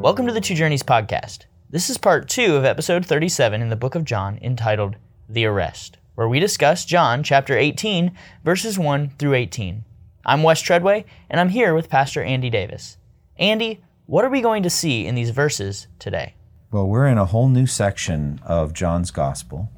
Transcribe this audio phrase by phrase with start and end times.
[0.00, 1.40] Welcome to the Two Journeys podcast.
[1.68, 4.96] This is part two of episode 37 in the book of John entitled
[5.28, 8.10] The Arrest, where we discuss John chapter 18,
[8.42, 9.84] verses 1 through 18.
[10.24, 12.96] I'm Wes Treadway, and I'm here with Pastor Andy Davis.
[13.38, 16.34] Andy, what are we going to see in these verses today?
[16.70, 19.68] Well, we're in a whole new section of John's Gospel.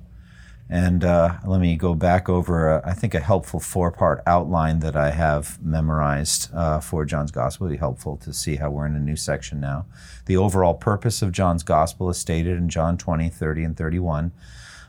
[0.73, 4.79] And uh, let me go back over, a, I think, a helpful four part outline
[4.79, 7.67] that I have memorized uh, for John's Gospel.
[7.67, 9.85] It'll be helpful to see how we're in a new section now.
[10.25, 14.33] The overall purpose of John's Gospel is stated in John 20, 30, and 31,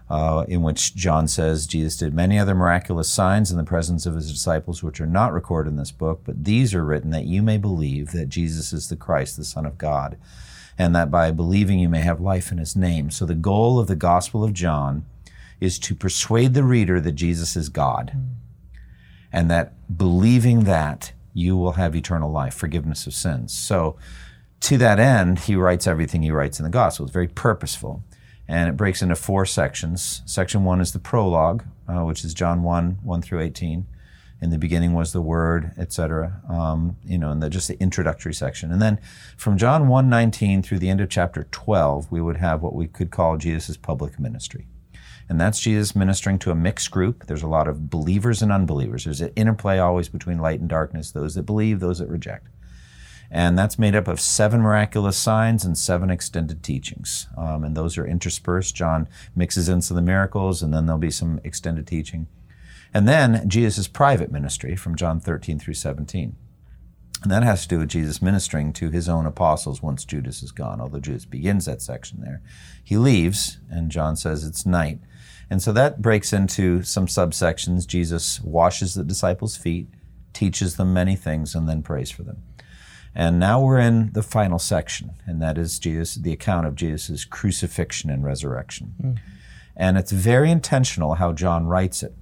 [0.09, 4.15] uh, in which John says Jesus did many other miraculous signs in the presence of
[4.15, 7.41] his disciples, which are not recorded in this book, but these are written that you
[7.41, 10.15] may believe that Jesus is the Christ, the Son of God,
[10.77, 13.11] and that by believing you may have life in his name.
[13.11, 15.03] So the goal of the Gospel of John
[15.59, 18.27] is to persuade the reader that Jesus is God mm.
[19.31, 23.53] and that believing that you will have eternal life, forgiveness of sins.
[23.53, 23.97] So,
[24.61, 27.05] to that end, he writes everything he writes in the gospel.
[27.05, 28.01] It's very purposeful.
[28.47, 30.21] And it breaks into four sections.
[30.25, 33.85] Section one is the prologue, uh, which is John 1 1 through 18.
[34.41, 36.41] In the beginning was the Word, etc.
[36.49, 38.71] Um, you know, and the, just the introductory section.
[38.71, 38.99] And then
[39.37, 42.87] from John 1 19 through the end of chapter 12, we would have what we
[42.87, 44.67] could call Jesus' public ministry
[45.29, 47.25] and that's Jesus ministering to a mixed group.
[47.27, 49.05] There's a lot of believers and unbelievers.
[49.05, 52.47] There's an interplay always between light and darkness, those that believe, those that reject.
[53.31, 57.27] And that's made up of seven miraculous signs and seven extended teachings.
[57.35, 58.75] Um, and those are interspersed.
[58.75, 62.27] John mixes in some of the miracles, and then there'll be some extended teaching.
[62.93, 66.35] And then Jesus' private ministry from John 13 through 17.
[67.23, 70.51] And that has to do with Jesus ministering to his own apostles once Judas is
[70.51, 72.41] gone, although Judas begins that section there.
[72.83, 74.99] He leaves, and John says it's night.
[75.53, 77.85] And so that breaks into some subsections.
[77.85, 79.87] Jesus washes the disciples' feet,
[80.33, 82.41] teaches them many things, and then prays for them.
[83.13, 87.23] And now we're in the final section, and that is Jesus, the account of Jesus'
[87.23, 88.95] crucifixion and resurrection.
[88.99, 89.19] Mm.
[89.75, 92.15] And it's very intentional how John writes it.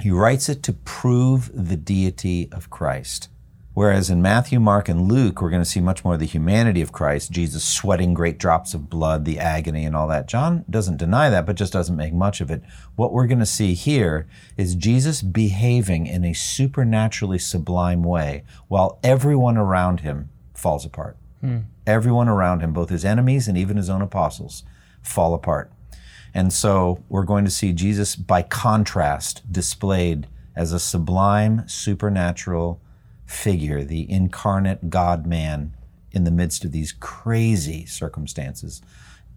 [0.00, 3.28] He writes it to prove the deity of Christ.
[3.76, 6.80] Whereas in Matthew, Mark, and Luke, we're going to see much more of the humanity
[6.80, 10.28] of Christ, Jesus sweating great drops of blood, the agony, and all that.
[10.28, 12.62] John doesn't deny that, but just doesn't make much of it.
[12.94, 14.26] What we're going to see here
[14.56, 21.18] is Jesus behaving in a supernaturally sublime way while everyone around him falls apart.
[21.42, 21.58] Hmm.
[21.86, 24.64] Everyone around him, both his enemies and even his own apostles,
[25.02, 25.70] fall apart.
[26.32, 32.80] And so we're going to see Jesus, by contrast, displayed as a sublime, supernatural,
[33.26, 35.74] figure, the incarnate God man
[36.12, 38.80] in the midst of these crazy circumstances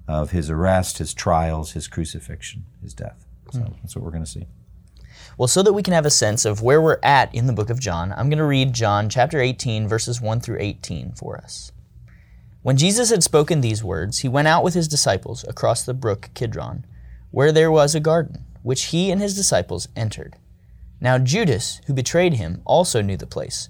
[0.08, 3.26] of his arrest, his trials, his crucifixion, his death.
[3.52, 3.74] So mm.
[3.82, 4.48] that's what we're going to see.
[5.38, 7.70] Well, so that we can have a sense of where we're at in the book
[7.70, 11.72] of John, I'm going to read John chapter 18, verses 1 through 18 for us.
[12.62, 16.30] When Jesus had spoken these words, he went out with his disciples across the brook
[16.34, 16.86] Kidron,
[17.32, 20.36] where there was a garden, which he and his disciples entered.
[21.00, 23.70] Now Judas, who betrayed him, also knew the place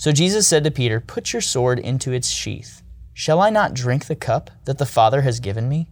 [0.00, 2.82] So Jesus said to Peter, Put your sword into its sheath.
[3.12, 5.90] Shall I not drink the cup that the Father has given me?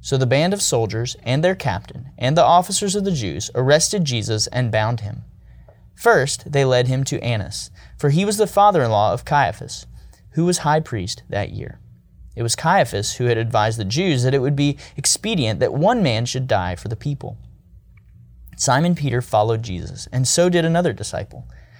[0.00, 4.04] So the band of soldiers and their captain and the officers of the Jews arrested
[4.04, 5.24] Jesus and bound him.
[5.96, 9.84] First, they led him to Annas, for he was the father in law of Caiaphas,
[10.34, 11.80] who was high priest that year.
[12.36, 16.04] It was Caiaphas who had advised the Jews that it would be expedient that one
[16.04, 17.36] man should die for the people.
[18.56, 21.48] Simon Peter followed Jesus, and so did another disciple.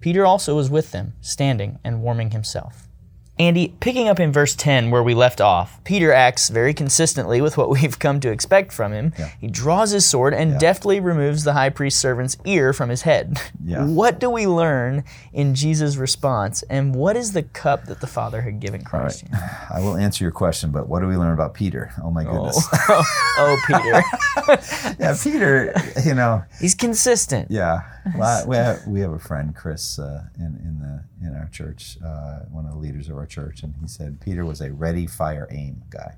[0.00, 2.88] Peter also was with them, standing and warming himself.
[3.38, 7.58] Andy, picking up in verse 10 where we left off, Peter acts very consistently with
[7.58, 9.12] what we've come to expect from him.
[9.18, 9.30] Yeah.
[9.38, 13.38] He draws his sword and deftly removes the high priest's servant's ear from his head.
[13.66, 13.84] Yeah.
[13.84, 15.02] What do we learn
[15.32, 19.10] in Jesus' response, and what is the cup that the Father had given All right.
[19.10, 19.24] Christ?
[19.74, 21.92] I will answer your question, but what do we learn about Peter?
[22.00, 22.64] Oh my goodness.
[22.88, 24.96] oh, Peter.
[25.00, 25.74] yeah, Peter,
[26.04, 27.50] you know, He's consistent.
[27.50, 27.80] yeah.
[28.16, 31.96] Well, we have, we have a friend, Chris, uh, in, in, the, in our church,
[32.04, 35.06] uh, one of the leaders of our church, and he said Peter was a ready,
[35.06, 36.14] fire, aim guy.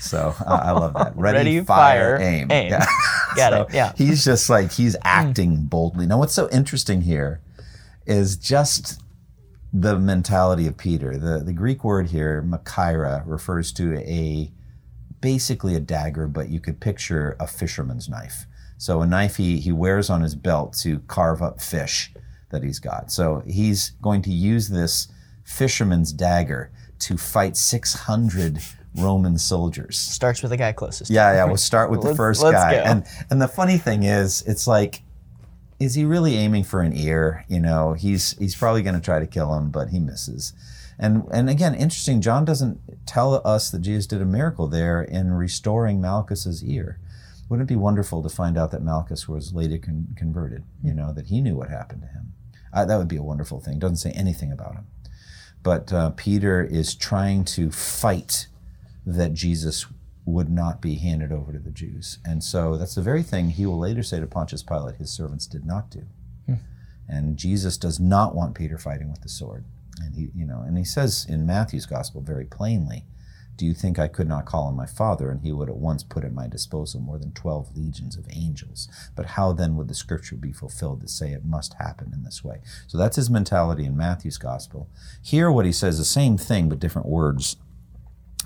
[0.00, 1.12] So uh, I love that.
[1.16, 2.50] Ready, Ready, fire, fire, aim.
[2.50, 2.70] aim.
[2.70, 2.86] Yeah.
[3.36, 3.92] Got So it, yeah.
[3.96, 6.06] He's just like, he's acting boldly.
[6.06, 7.40] Now, what's so interesting here
[8.06, 9.00] is just
[9.72, 11.16] the mentality of Peter.
[11.16, 14.50] The, the Greek word here, machaira, refers to a
[15.20, 18.46] basically a dagger, but you could picture a fisherman's knife.
[18.78, 22.12] So a knife he, he wears on his belt to carve up fish
[22.50, 23.10] that he's got.
[23.10, 25.08] So he's going to use this
[25.44, 26.70] fisherman's dagger
[27.00, 28.60] to fight 600
[28.96, 29.96] Roman soldiers.
[29.98, 31.10] Starts with the guy closest.
[31.10, 31.44] Yeah, yeah.
[31.44, 32.72] We'll start with the Let's- 1st let's guy.
[32.74, 32.80] go.
[32.82, 35.02] And and the funny thing is, it's like,
[35.78, 37.44] is he really aiming for an ear?
[37.48, 40.52] You know, he's he's probably going to try to kill him, but he misses.
[40.98, 42.20] And and again, interesting.
[42.20, 46.98] John doesn't tell us that Jesus did a miracle there in restoring Malchus's ear.
[47.48, 50.64] Wouldn't it be wonderful to find out that Malchus was later con- converted?
[50.84, 52.32] You know, that he knew what happened to him.
[52.72, 53.78] Uh, that would be a wonderful thing.
[53.78, 54.86] Doesn't say anything about him.
[55.62, 58.46] But uh, Peter is trying to fight
[59.04, 59.86] that Jesus
[60.24, 62.18] would not be handed over to the Jews.
[62.24, 65.46] And so that's the very thing he will later say to Pontius Pilate his servants
[65.46, 66.06] did not do.
[67.10, 69.64] And Jesus does not want Peter fighting with the sword.
[70.00, 73.04] And he, you know, and he says in Matthew's gospel very plainly,
[73.60, 76.02] do you think I could not call on my Father, and he would at once
[76.02, 78.88] put at my disposal more than 12 legions of angels?
[79.14, 82.42] But how then would the scripture be fulfilled to say it must happen in this
[82.42, 82.62] way?
[82.86, 84.88] So that's his mentality in Matthew's gospel.
[85.20, 87.56] Here, what he says, the same thing, but different words.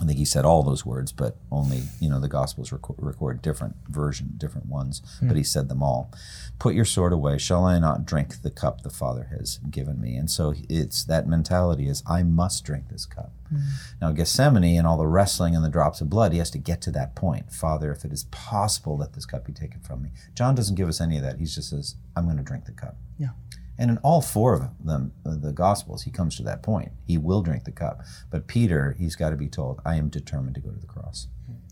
[0.00, 3.40] I think he said all those words, but only, you know, the Gospels record, record
[3.40, 5.28] different version, different ones, hmm.
[5.28, 6.12] but he said them all.
[6.58, 7.38] Put your sword away.
[7.38, 10.16] Shall I not drink the cup the Father has given me?
[10.16, 13.32] And so it's that mentality is, I must drink this cup.
[13.48, 13.58] Hmm.
[14.00, 16.80] Now, Gethsemane and all the wrestling and the drops of blood, he has to get
[16.82, 17.52] to that point.
[17.52, 20.10] Father, if it is possible, let this cup be taken from me.
[20.34, 21.38] John doesn't give us any of that.
[21.38, 22.96] He just says, I'm going to drink the cup.
[23.16, 23.30] Yeah.
[23.78, 26.92] And in all four of them, uh, the Gospels, he comes to that point.
[27.06, 28.02] He will drink the cup.
[28.30, 31.28] But Peter, he's got to be told, I am determined to go to the cross.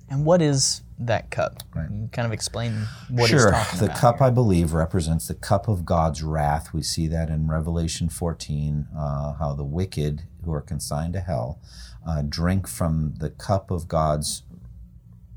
[0.08, 1.62] And what is that cup?
[1.74, 1.86] Right.
[1.86, 3.52] Can you kind of explain what he's sure.
[3.78, 4.26] The cup, here?
[4.26, 6.74] I believe, represents the cup of God's wrath.
[6.74, 11.60] We see that in Revelation 14, uh, how the wicked who are consigned to hell
[12.06, 14.42] uh, drink from the cup of God's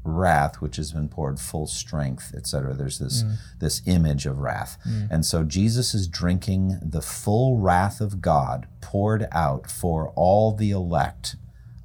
[0.05, 3.35] wrath which has been poured full strength etc there's this mm.
[3.59, 4.77] this image of wrath.
[4.87, 5.07] Mm.
[5.11, 10.71] And so jesus is drinking the full wrath of god poured out for all the
[10.71, 11.35] elect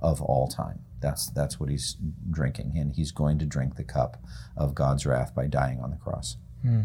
[0.01, 0.81] of all time.
[1.01, 1.97] That's that's what he's
[2.31, 4.23] drinking and he's going to drink the cup
[4.57, 6.37] of god's wrath by dying on the cross.
[6.63, 6.83] Hmm.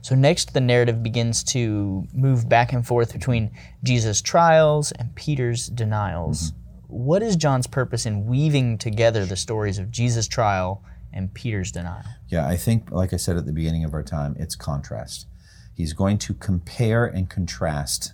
[0.00, 3.50] So next, the narrative begins to move back and forth between
[3.82, 6.52] Jesus' trials and Peter's denials.
[6.52, 6.65] Mm-hmm.
[6.88, 12.04] What is John's purpose in weaving together the stories of Jesus' trial and Peter's denial?
[12.28, 15.26] Yeah, I think, like I said at the beginning of our time, it's contrast.
[15.74, 18.12] He's going to compare and contrast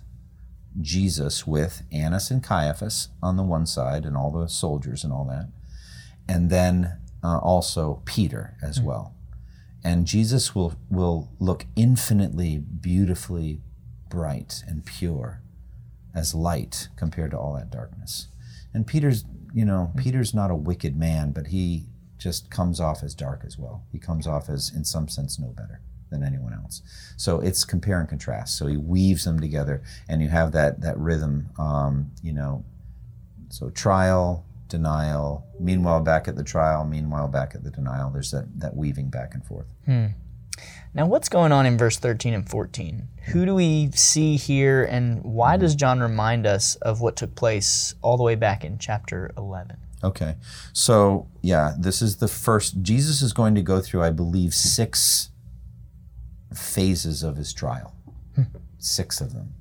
[0.81, 5.25] Jesus with Annas and Caiaphas on the one side and all the soldiers and all
[5.25, 5.49] that,
[6.27, 9.13] and then uh, also Peter as well.
[9.83, 13.61] And Jesus will, will look infinitely, beautifully
[14.09, 15.41] bright and pure
[16.15, 18.27] as light compared to all that darkness.
[18.73, 21.85] And Peter's, you know, Peter's not a wicked man, but he
[22.17, 23.83] just comes off as dark as well.
[23.91, 26.81] He comes off as, in some sense, no better than anyone else.
[27.17, 28.57] So it's compare and contrast.
[28.57, 31.49] So he weaves them together, and you have that that rhythm.
[31.57, 32.63] Um, you know,
[33.49, 35.45] so trial, denial.
[35.59, 36.85] Meanwhile, back at the trial.
[36.85, 38.09] Meanwhile, back at the denial.
[38.11, 39.67] There's that that weaving back and forth.
[40.95, 43.07] Now, what's going on in verse 13 and 14?
[43.31, 47.95] Who do we see here, and why does John remind us of what took place
[48.03, 49.77] all the way back in chapter 11?
[50.03, 50.35] Okay.
[50.71, 52.83] So, yeah, this is the first.
[52.83, 55.29] Jesus is going to go through, I believe, six
[56.53, 57.95] phases of his trial,
[58.35, 58.43] hmm.
[58.77, 59.55] six of them.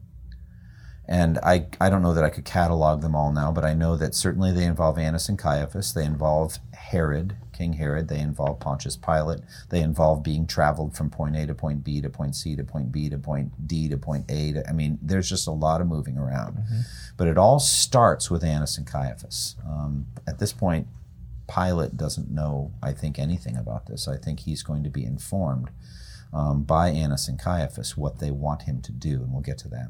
[1.12, 3.98] And I, I don't know that I could catalog them all now, but I know
[3.98, 5.92] that certainly they involve Annas and Caiaphas.
[5.92, 8.08] They involve Herod, King Herod.
[8.08, 9.40] They involve Pontius Pilate.
[9.68, 12.92] They involve being traveled from point A to point B to point C to point
[12.92, 14.54] B to point D to point A.
[14.54, 16.56] To, I mean, there's just a lot of moving around.
[17.18, 19.56] But it all starts with Annas and Caiaphas.
[19.68, 20.86] Um, at this point,
[21.46, 24.08] Pilate doesn't know, I think, anything about this.
[24.08, 25.68] I think he's going to be informed
[26.32, 29.68] um, by Annas and Caiaphas what they want him to do, and we'll get to
[29.68, 29.88] that.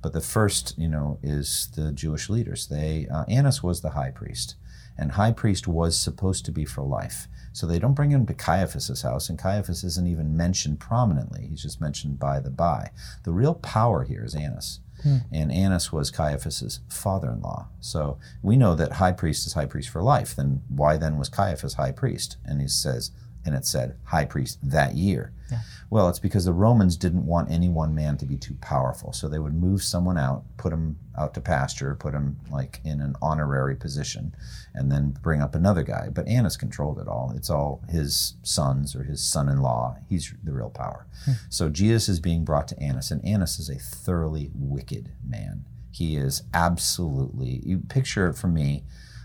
[0.00, 2.66] But the first, you know, is the Jewish leaders.
[2.66, 4.56] They uh, Annas was the high priest,
[4.96, 7.28] and high priest was supposed to be for life.
[7.52, 11.48] So they don't bring him to Caiaphas's house, and Caiaphas isn't even mentioned prominently.
[11.48, 12.90] He's just mentioned by the by.
[13.24, 14.80] The real power here is Annas.
[15.02, 15.16] Hmm.
[15.32, 17.68] And Annas was Caiaphas's father-in-law.
[17.80, 20.36] So we know that high priest is high priest for life.
[20.36, 22.36] Then why then was Caiaphas high priest?
[22.44, 23.10] And he says,
[23.44, 25.32] and it said high priest that year.
[25.50, 25.58] Yeah.
[25.90, 29.12] Well, it's because the Romans didn't want any one man to be too powerful.
[29.12, 33.02] So they would move someone out, put him out to pasture, put him like in
[33.02, 34.34] an honorary position,
[34.74, 36.08] and then bring up another guy.
[36.08, 37.34] But Annas controlled it all.
[37.36, 39.96] It's all his sons or his son in law.
[40.08, 41.06] He's the real power.
[41.26, 41.32] Hmm.
[41.50, 45.66] So Jesus is being brought to Annas, and Annas is a thoroughly wicked man.
[45.90, 48.84] He is absolutely, you picture it for me,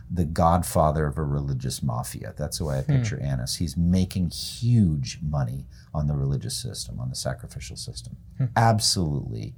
[0.09, 2.33] the godfather of a religious mafia.
[2.37, 2.97] That's the way I hmm.
[2.97, 3.25] picture hmm.
[3.25, 3.57] Annas.
[3.57, 8.17] He's making huge money on the religious system, on the sacrificial system.
[8.37, 8.45] Hmm.
[8.55, 9.53] Absolutely.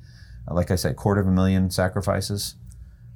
[0.49, 2.55] Like I said, quarter of a million sacrifices,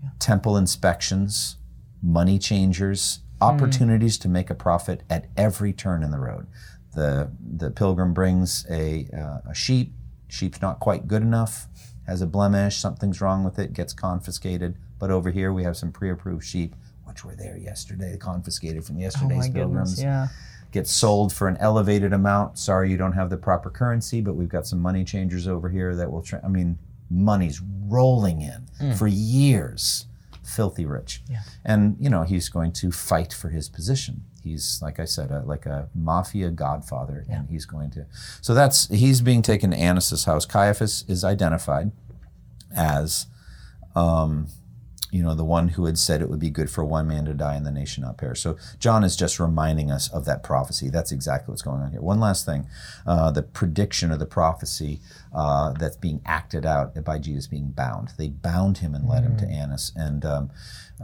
[0.04, 0.10] yeah.
[0.20, 1.58] temple inspections,
[2.02, 3.46] money changers, hmm.
[3.46, 6.48] opportunities to make a profit at every turn in the road.
[6.96, 9.94] The, the pilgrim brings a, uh, a sheep,
[10.28, 11.68] sheep's not quite good enough,
[12.06, 14.78] has a blemish, something's wrong with it, gets confiscated.
[15.00, 16.75] But over here we have some pre approved sheep
[17.13, 19.96] which were there yesterday, confiscated from yesterday's oh pilgrims.
[19.96, 20.27] Goodness, yeah.
[20.72, 22.58] Get sold for an elevated amount.
[22.58, 25.96] Sorry, you don't have the proper currency, but we've got some money changers over here
[25.96, 26.24] that will.
[26.24, 26.79] Tra- I mean,
[27.12, 28.98] money's rolling in mm.
[28.98, 30.08] for years.
[30.43, 31.22] Filthy rich.
[31.29, 31.41] Yeah.
[31.63, 34.25] And, you know, he's going to fight for his position.
[34.43, 37.38] He's, like I said, a, like a mafia godfather, yeah.
[37.38, 38.08] and he's going to.
[38.41, 40.46] So that's, he's being taken to Annas' house.
[40.46, 41.91] Caiaphas is identified
[42.75, 43.27] as
[43.96, 44.48] um,
[45.13, 47.36] you know, the one who had said it would be good for one man to
[47.36, 48.41] die and the nation not perish.
[48.41, 50.89] So John is just reminding us of that prophecy.
[50.89, 52.01] That's exactly what's going on here.
[52.01, 52.67] One last thing
[53.05, 55.01] uh, the prediction of the prophecy
[55.32, 58.13] uh, that's being acted out by Jesus being bound.
[58.17, 59.27] They bound him and led mm.
[59.27, 59.53] him to mm.
[59.53, 59.91] Annas.
[59.96, 60.50] And um,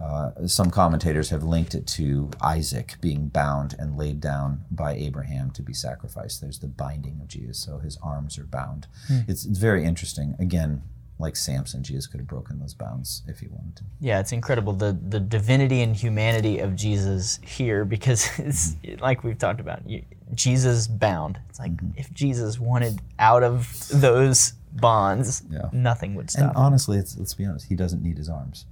[0.01, 5.51] uh, some commentators have linked it to Isaac being bound and laid down by Abraham
[5.51, 6.41] to be sacrificed.
[6.41, 8.87] There's the binding of Jesus, so his arms are bound.
[9.07, 9.29] Mm.
[9.29, 10.35] It's, it's very interesting.
[10.39, 10.81] Again,
[11.19, 13.83] like Samson, Jesus could have broken those bounds if he wanted to.
[13.99, 19.01] Yeah, it's incredible the the divinity and humanity of Jesus here because it's mm-hmm.
[19.01, 19.87] like we've talked about.
[19.87, 21.39] You, Jesus bound.
[21.49, 21.97] It's like mm-hmm.
[21.97, 25.69] if Jesus wanted out of those bonds, yeah.
[25.71, 26.49] nothing would stop.
[26.49, 28.65] And honestly, let's be honest, he doesn't need his arms.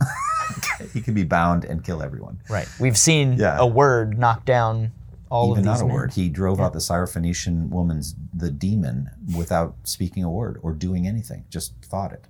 [0.93, 2.39] he can be bound and kill everyone.
[2.49, 2.67] Right.
[2.79, 3.57] We've seen yeah.
[3.59, 4.91] a word knock down
[5.29, 5.95] all Even of these not a men.
[5.95, 6.13] word.
[6.13, 6.65] He drove yeah.
[6.65, 11.45] out the Syrophoenician woman's the demon without speaking a word or doing anything.
[11.49, 12.25] Just thought it.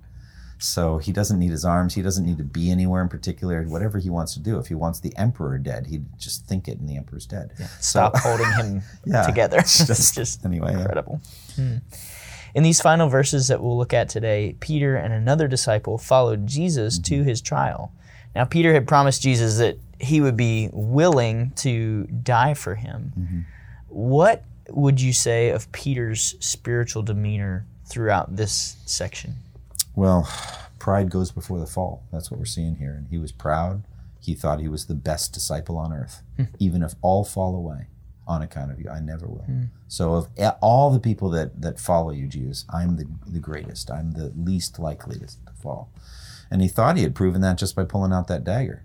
[0.58, 1.94] So he doesn't need his arms.
[1.94, 3.62] He doesn't need to be anywhere in particular.
[3.62, 4.58] Whatever he wants to do.
[4.58, 7.52] If he wants the emperor dead, he'd just think it, and the emperor's dead.
[7.58, 7.66] Yeah.
[7.80, 9.58] Stop so, holding him yeah, together.
[9.58, 11.20] It's just, just anyway, incredible.
[11.56, 11.64] Yeah.
[11.64, 11.76] Hmm.
[12.54, 16.98] In these final verses that we'll look at today, Peter and another disciple followed Jesus
[16.98, 17.14] mm-hmm.
[17.14, 17.92] to his trial.
[18.34, 23.12] Now, Peter had promised Jesus that he would be willing to die for him.
[23.18, 23.40] Mm-hmm.
[23.88, 29.34] What would you say of Peter's spiritual demeanor throughout this section?
[29.98, 30.28] Well,
[30.78, 32.04] pride goes before the fall.
[32.12, 32.92] That's what we're seeing here.
[32.92, 33.82] And he was proud.
[34.20, 36.22] He thought he was the best disciple on earth.
[36.36, 36.44] Hmm.
[36.60, 37.88] Even if all fall away
[38.24, 39.46] on account of you, I never will.
[39.50, 39.70] Mm.
[39.88, 40.28] So, of
[40.60, 43.90] all the people that, that follow you, Jesus, I'm the, the greatest.
[43.90, 45.90] I'm the least likely to, to fall.
[46.48, 48.84] And he thought he had proven that just by pulling out that dagger.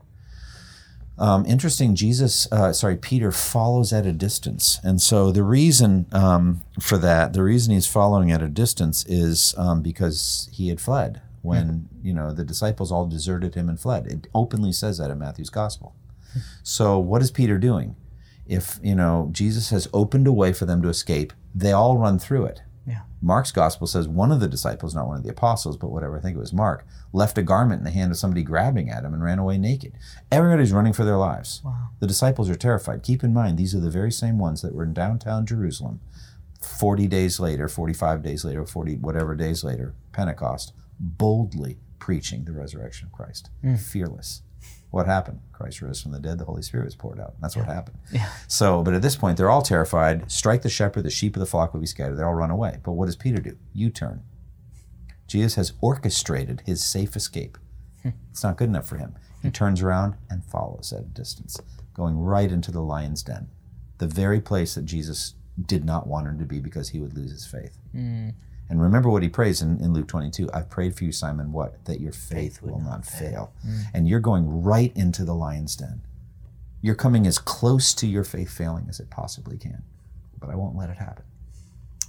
[1.18, 4.80] Um, interesting, Jesus, uh, sorry, Peter follows at a distance.
[4.84, 9.54] And so the reason um, for that, the reason he's following at a distance is
[9.58, 12.08] um, because he had fled when, mm-hmm.
[12.08, 14.08] you know, the disciples all deserted him and fled.
[14.08, 15.96] It openly says that in Matthew's gospel.
[16.30, 16.40] Mm-hmm.
[16.64, 17.96] So what is Peter doing?
[18.48, 22.18] If, you know, Jesus has opened a way for them to escape, they all run
[22.18, 22.62] through it.
[22.86, 23.02] Yeah.
[23.22, 26.22] Mark's gospel says one of the disciples, not one of the apostles, but whatever, I
[26.22, 29.14] think it was Mark, left a garment in the hand of somebody grabbing at him
[29.14, 29.94] and ran away naked.
[30.32, 31.62] Everybody's running for their lives.
[31.64, 31.90] Wow.
[32.00, 33.04] The disciples are terrified.
[33.04, 36.02] Keep in mind, these are the very same ones that were in downtown Jerusalem
[36.64, 43.08] 40 days later, 45 days later, 40 whatever days later, Pentecost, boldly preaching the resurrection
[43.08, 43.80] of Christ, mm.
[43.80, 44.42] fearless.
[44.94, 45.40] What happened?
[45.54, 47.34] Christ rose from the dead, the Holy Spirit was poured out.
[47.42, 47.64] That's yeah.
[47.64, 47.98] what happened.
[48.12, 48.30] Yeah.
[48.48, 50.32] So, but at this point, they're all terrified.
[50.32, 52.16] Strike the shepherd, the sheep of the flock will be scattered.
[52.16, 52.78] They all run away.
[52.84, 53.58] But what does Peter do?
[53.74, 54.22] U turn.
[55.26, 57.58] Jesus has orchestrated his safe escape.
[58.04, 58.10] Hmm.
[58.30, 59.16] It's not good enough for him.
[59.42, 59.54] He hmm.
[59.54, 61.60] turns around and follows at a distance,
[61.96, 63.50] going right into the lion's den,
[63.98, 67.32] the very place that Jesus did not want him to be because he would lose
[67.32, 67.80] his faith.
[67.96, 68.36] Mm.
[68.70, 71.84] And remember what he prays in, in Luke 22 I've prayed for you, Simon, what?
[71.86, 73.30] That your faith, faith will not fail.
[73.30, 73.54] fail.
[73.68, 73.82] Mm.
[73.94, 76.02] And you're going right into the lion's den.
[76.82, 79.84] You're coming as close to your faith failing as it possibly can,
[80.40, 81.24] but I won't let it happen.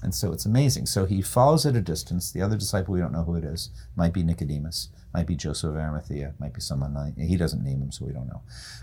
[0.03, 0.87] And so it's amazing.
[0.87, 2.31] So he follows at a distance.
[2.31, 3.71] The other disciple, we don't know who it is.
[3.97, 7.91] Might be Nicodemus, might be Joseph of Arimathea, might be someone he doesn't name him,
[7.91, 8.43] so we don't know.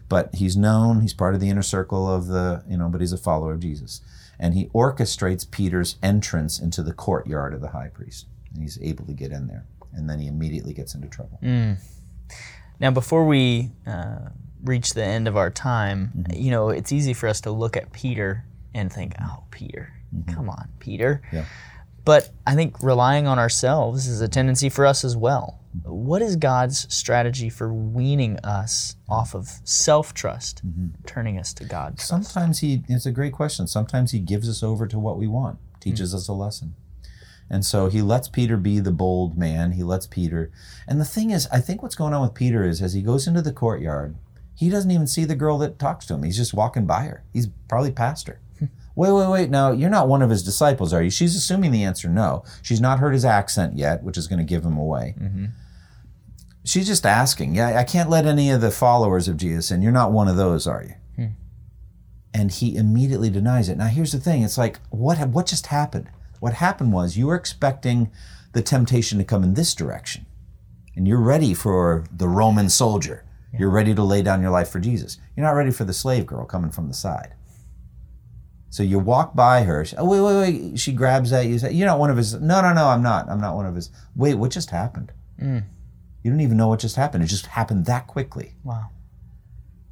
[0.09, 3.13] But he's known, he's part of the inner circle of the, you know, but he's
[3.13, 4.01] a follower of Jesus.
[4.41, 8.25] And he orchestrates Peter's entrance into the courtyard of the high priest.
[8.53, 9.65] And he's able to get in there.
[9.93, 11.39] And then he immediately gets into trouble.
[11.41, 11.77] Mm.
[12.79, 14.29] Now, before we uh,
[14.63, 16.41] reach the end of our time, mm-hmm.
[16.41, 18.43] you know, it's easy for us to look at Peter
[18.73, 20.33] and think, oh, Peter, mm-hmm.
[20.33, 21.21] come on, Peter.
[21.31, 21.45] Yeah.
[22.03, 25.59] But I think relying on ourselves is a tendency for us as well.
[25.83, 31.05] What is God's strategy for weaning us off of self trust, mm-hmm.
[31.05, 31.99] turning us to God?
[31.99, 33.67] Sometimes he, it's a great question.
[33.67, 36.15] Sometimes he gives us over to what we want, teaches mm.
[36.15, 36.75] us a lesson.
[37.49, 39.73] And so he lets Peter be the bold man.
[39.73, 40.51] He lets Peter.
[40.87, 43.27] And the thing is, I think what's going on with Peter is as he goes
[43.27, 44.15] into the courtyard,
[44.55, 46.23] he doesn't even see the girl that talks to him.
[46.23, 47.23] He's just walking by her.
[47.33, 48.39] He's probably past her.
[48.95, 49.49] Wait, wait, wait.
[49.49, 51.09] Now, you're not one of his disciples, are you?
[51.09, 52.43] She's assuming the answer no.
[52.61, 55.15] She's not heard his accent yet, which is going to give him away.
[55.19, 55.45] Mm-hmm.
[56.63, 57.55] She's just asking.
[57.55, 59.81] Yeah, I can't let any of the followers of Jesus in.
[59.81, 60.93] You're not one of those, are you?
[61.15, 61.31] Hmm.
[62.33, 63.77] And he immediately denies it.
[63.77, 66.09] Now, here's the thing it's like, what, ha- what just happened?
[66.39, 68.11] What happened was you were expecting
[68.53, 70.25] the temptation to come in this direction,
[70.95, 73.25] and you're ready for the Roman soldier.
[73.57, 75.17] You're ready to lay down your life for Jesus.
[75.35, 77.33] You're not ready for the slave girl coming from the side.
[78.71, 79.83] So you walk by her.
[79.83, 80.79] She, oh, wait, wait, wait.
[80.79, 81.59] She grabs at you.
[81.59, 82.33] Say, You're not one of his.
[82.33, 83.29] No, no, no, I'm not.
[83.29, 83.91] I'm not one of his.
[84.15, 85.11] Wait, what just happened?
[85.39, 85.65] Mm.
[86.23, 87.21] You don't even know what just happened.
[87.23, 88.53] It just happened that quickly.
[88.63, 88.89] Wow.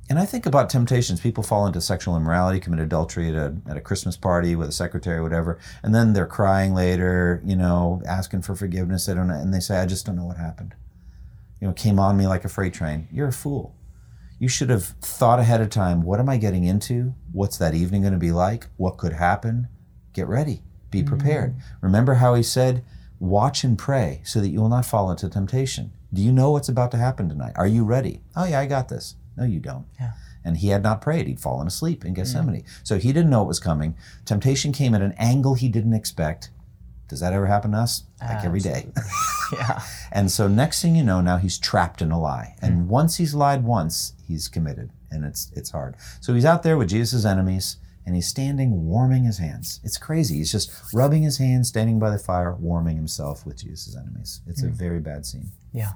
[0.09, 1.19] And I think about temptations.
[1.19, 4.71] People fall into sexual immorality, commit adultery at a, at a Christmas party with a
[4.71, 9.05] secretary or whatever, and then they're crying later, you know, asking for forgiveness.
[9.05, 10.73] They don't know, and they say, I just don't know what happened.
[11.59, 13.07] You know, came on me like a freight train.
[13.11, 13.75] You're a fool.
[14.39, 17.13] You should have thought ahead of time what am I getting into?
[17.33, 18.67] What's that evening going to be like?
[18.77, 19.67] What could happen?
[20.13, 20.63] Get ready.
[20.89, 21.51] Be prepared.
[21.51, 21.85] Mm-hmm.
[21.85, 22.83] Remember how he said,
[23.19, 25.91] Watch and pray so that you will not fall into temptation.
[26.13, 27.51] Do you know what's about to happen tonight?
[27.57, 28.21] Are you ready?
[28.35, 29.15] Oh, yeah, I got this.
[29.35, 29.85] No, you don't.
[29.99, 30.13] Yeah.
[30.43, 31.27] And he had not prayed.
[31.27, 32.15] He'd fallen asleep in mm.
[32.15, 32.63] Gethsemane.
[32.83, 33.95] So he didn't know it was coming.
[34.23, 36.49] Temptation came at an angle he didn't expect.
[37.09, 38.03] Does that ever happen to us?
[38.21, 38.87] Like every day.
[39.51, 39.81] Yeah.
[40.11, 42.55] And so next thing you know, now he's trapped in a lie.
[42.59, 42.65] Hmm.
[42.65, 44.91] And once he's lied once, he's committed.
[45.09, 45.95] And it's it's hard.
[46.21, 49.79] So he's out there with Jesus' enemies and he's standing warming his hands.
[49.83, 50.35] It's crazy.
[50.35, 54.41] He's just rubbing his hands, standing by the fire, warming himself with Jesus' enemies.
[54.47, 54.73] It's a hmm.
[54.73, 55.49] very bad scene.
[55.73, 55.93] Yeah.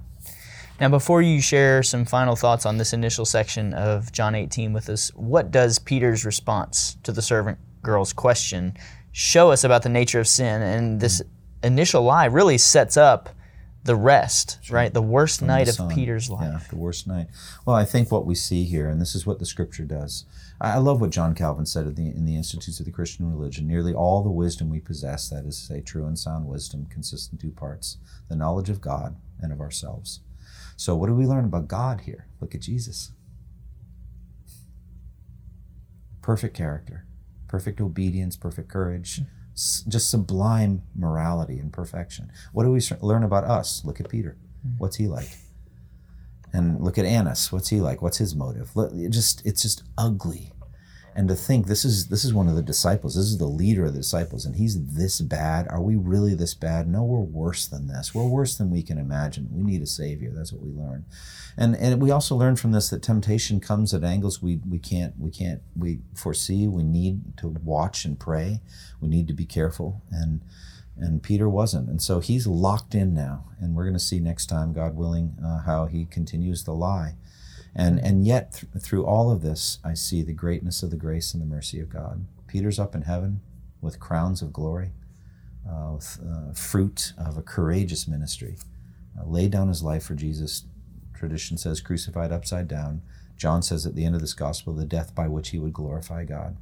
[0.80, 4.89] Now, before you share some final thoughts on this initial section of John 18 with
[4.89, 8.76] us, what does Peter's response to the servant girl's question
[9.13, 10.62] show us about the nature of sin?
[10.62, 11.21] And this
[11.63, 13.30] initial lie really sets up
[13.84, 14.93] the rest, right?
[14.93, 15.89] The worst night of Son.
[15.93, 16.52] Peter's life.
[16.52, 17.28] Yeah, the worst night.
[17.65, 20.26] Well, I think what we see here, and this is what the scripture does.
[20.62, 23.30] I I love what John Calvin said in the, in the Institutes of the Christian
[23.30, 23.67] Religion.
[23.67, 27.32] Nearly all the wisdom we possess, that is to say, true and sound wisdom, consists
[27.32, 27.97] in two parts
[28.30, 30.21] the knowledge of God and of ourselves.
[30.78, 32.28] So, what do we learn about God here?
[32.39, 33.12] Look at Jesus.
[36.21, 37.06] Perfect character,
[37.54, 39.28] perfect obedience, perfect courage, mm.
[39.54, 42.32] s- just sublime morality and perfection.
[42.52, 43.86] What do we learn about us?
[43.86, 44.36] Look at Peter.
[44.68, 44.80] Mm.
[44.80, 45.30] What's he like?
[46.52, 47.52] And look at Annas.
[47.52, 48.02] What's he like?
[48.02, 48.76] What's his motive?
[48.76, 50.52] Look, it just it's just ugly.
[51.15, 53.15] And to think this is this is one of the disciples.
[53.15, 55.67] This is the leader of the disciples, and he's this bad.
[55.69, 56.88] Are we really this bad?
[56.88, 58.15] No, we're worse than this.
[58.15, 59.47] We're worse than we can imagine.
[59.52, 60.32] We need a savior.
[60.34, 61.06] That's what we learn.
[61.56, 65.13] And and we also learn from this that temptation comes at angles we we can't
[65.19, 66.67] we can't we foresee.
[66.67, 68.62] We need to watch and pray.
[68.99, 70.02] We need to be careful.
[70.12, 70.41] And
[70.97, 71.89] and Peter wasn't.
[71.89, 73.45] And so he's locked in now.
[73.60, 77.15] And we're going to see next time, God willing, uh, how he continues the lie.
[77.75, 81.33] And, and yet, th- through all of this, I see the greatness of the grace
[81.33, 82.25] and the mercy of God.
[82.47, 83.41] Peter's up in heaven
[83.81, 84.91] with crowns of glory,
[85.67, 88.57] uh, with uh, fruit of a courageous ministry.
[89.19, 90.65] Uh, laid down his life for Jesus.
[91.15, 93.01] Tradition says crucified upside down.
[93.38, 96.25] John says at the end of this gospel, the death by which he would glorify
[96.25, 96.57] God.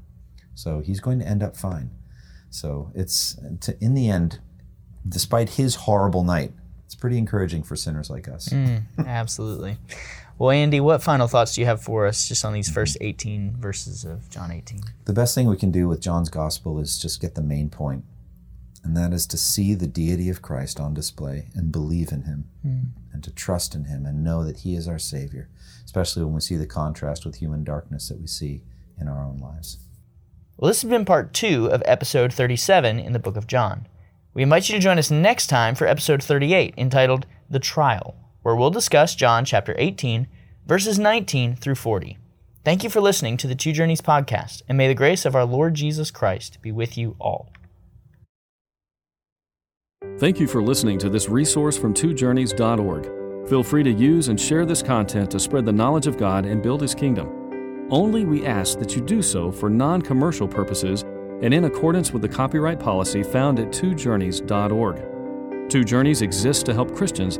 [0.55, 1.91] So he's going to end up fine.
[2.49, 4.39] So it's to, in the end,
[5.07, 6.53] despite his horrible night,
[6.85, 8.51] it's pretty encouraging for sinners like us.
[8.97, 9.77] Absolutely.
[10.41, 13.57] Well, Andy, what final thoughts do you have for us just on these first 18
[13.57, 14.81] verses of John 18?
[15.05, 18.05] The best thing we can do with John's gospel is just get the main point,
[18.83, 22.45] and that is to see the deity of Christ on display and believe in him
[22.63, 22.79] hmm.
[23.13, 25.47] and to trust in him and know that he is our Savior,
[25.85, 28.63] especially when we see the contrast with human darkness that we see
[28.99, 29.77] in our own lives.
[30.57, 33.87] Well, this has been part two of episode 37 in the book of John.
[34.33, 38.55] We invite you to join us next time for episode 38, entitled The Trial, where
[38.55, 40.27] we'll discuss John chapter 18,
[40.65, 42.17] verses 19 through 40.
[42.63, 45.45] Thank you for listening to the Two Journeys podcast, and may the grace of our
[45.45, 47.49] Lord Jesus Christ be with you all.
[50.17, 53.49] Thank you for listening to this resource from twojourneys.org.
[53.49, 56.61] Feel free to use and share this content to spread the knowledge of God and
[56.61, 57.87] build His kingdom.
[57.89, 61.03] Only we ask that you do so for non commercial purposes
[61.41, 65.69] and in accordance with the copyright policy found at twojourneys.org.
[65.69, 67.39] Two Journeys exists to help Christians